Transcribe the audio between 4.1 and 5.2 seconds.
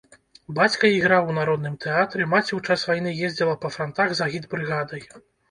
з агітбрыгадай.